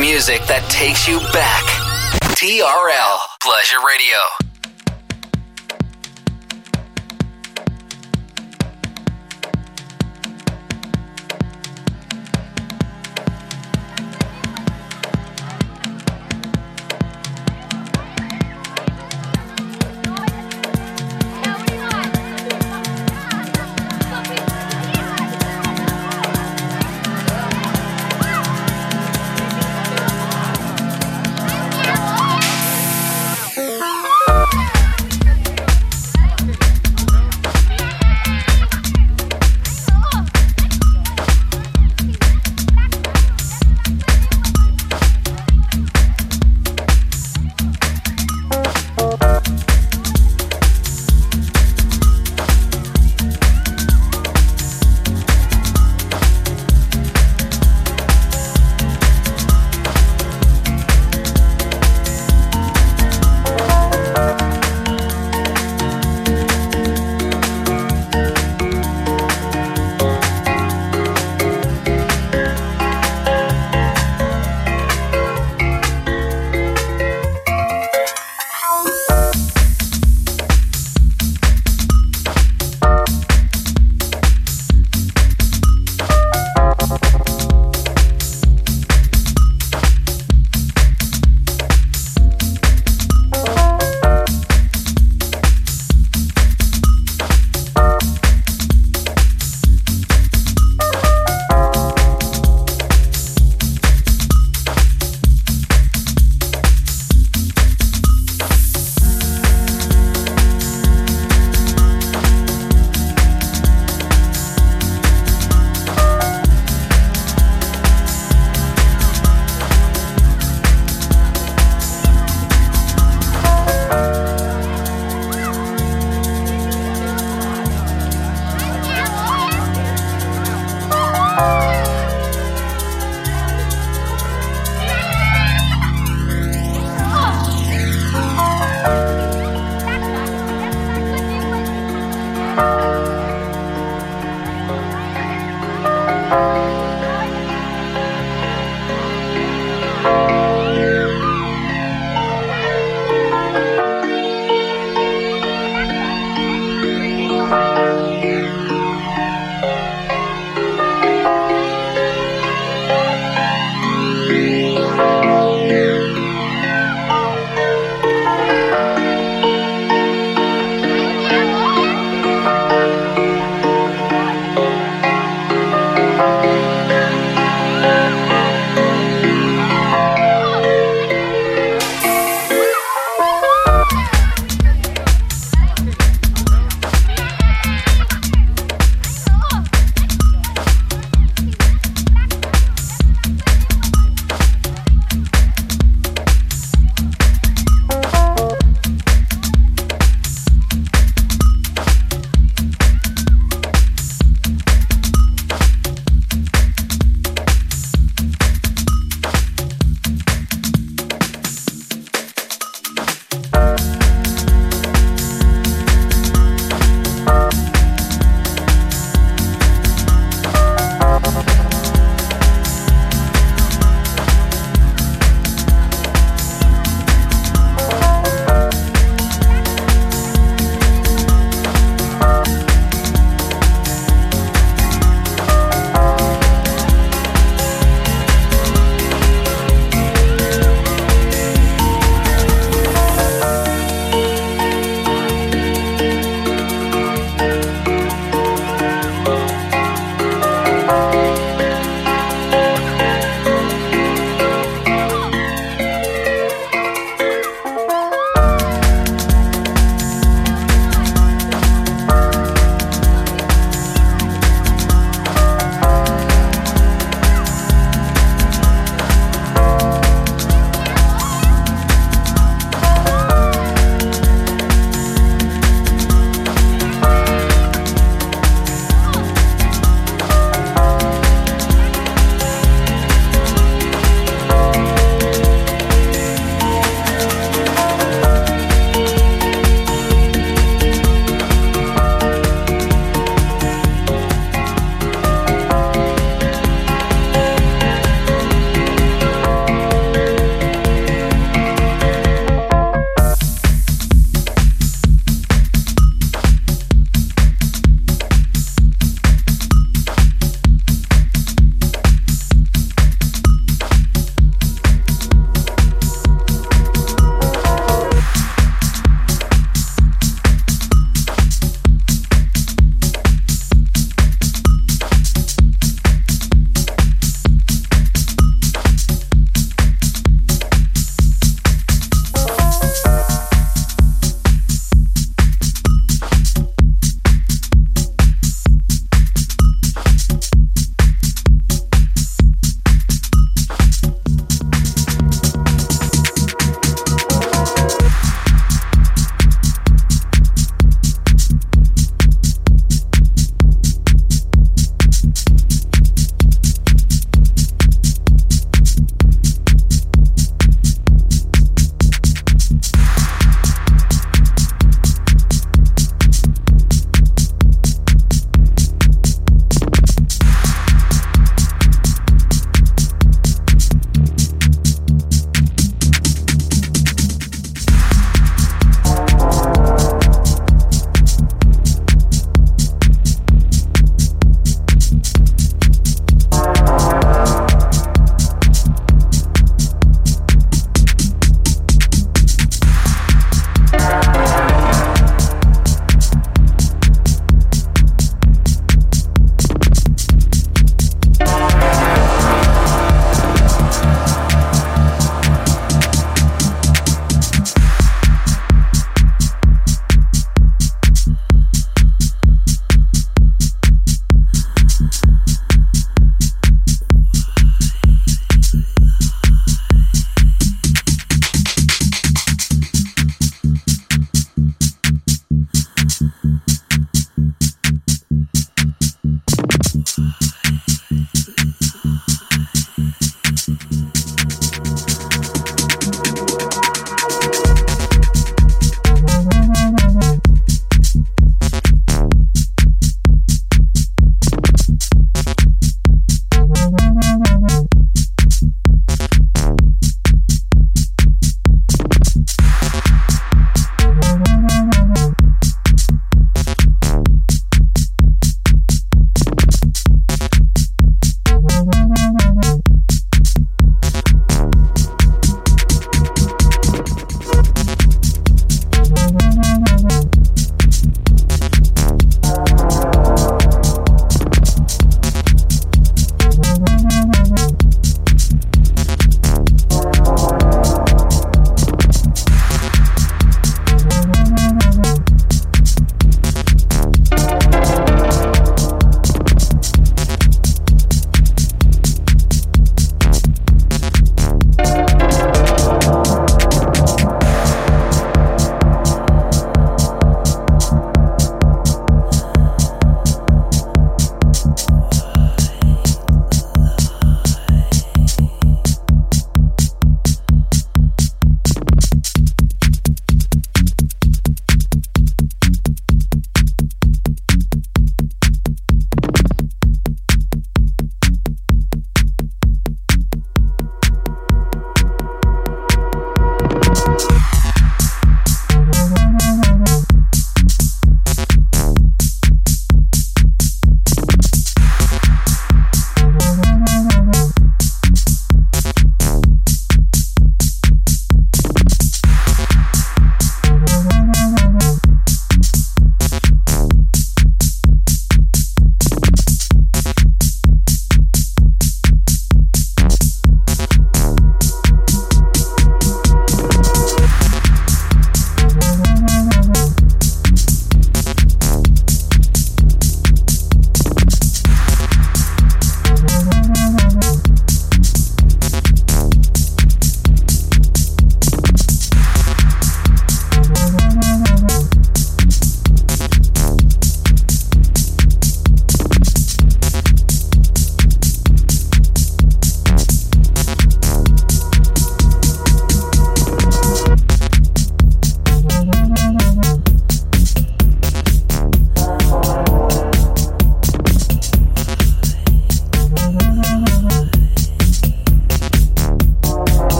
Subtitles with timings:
[0.00, 1.64] music that takes you back.
[2.40, 4.49] TRL Pleasure Radio.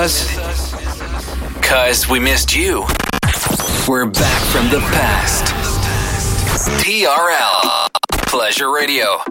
[0.00, 1.52] us?
[1.54, 2.86] Because we missed you.
[3.86, 5.52] We're back from the past.
[6.82, 7.90] TRL.
[8.26, 9.22] Pleasure Radio.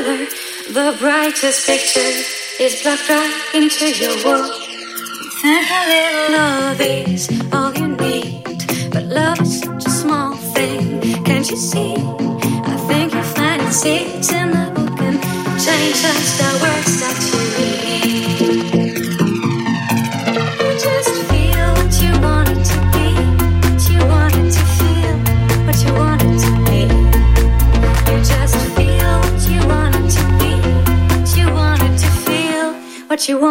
[0.00, 2.00] The brightest picture
[2.58, 4.48] is blocked right into your wall.
[5.42, 11.02] Think a little love is all you need, but love is such a small thing.
[11.24, 11.96] Can't you see?
[11.96, 14.69] I think you find finding sits in the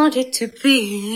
[0.10, 1.09] wanted to be.